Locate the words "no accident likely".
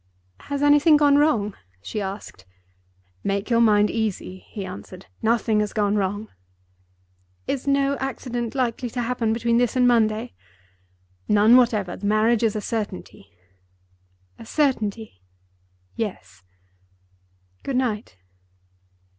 7.67-8.89